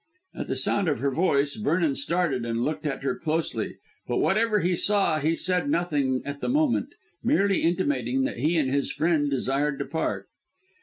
[0.33, 3.77] At the sound of her voice Vernon started and looked at her closely,
[4.07, 8.71] but whatever he saw he said nothing at the moment, merely intimating that he and
[8.71, 10.25] his friend desired to depart.